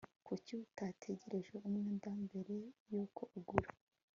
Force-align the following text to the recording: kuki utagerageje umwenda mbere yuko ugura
kuki 0.27 0.51
utagerageje 0.65 1.53
umwenda 1.67 2.09
mbere 2.25 2.55
yuko 2.91 3.21
ugura 3.37 3.69